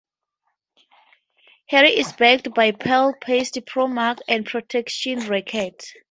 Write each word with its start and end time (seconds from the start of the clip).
Harry 1.67 1.91
is 1.91 2.11
backed 2.13 2.51
by 2.55 2.71
Pearl, 2.71 3.13
Paiste, 3.21 3.59
Pro-Mark 3.67 4.17
and 4.27 4.47
Protection 4.47 5.19
Racket. 5.27 5.85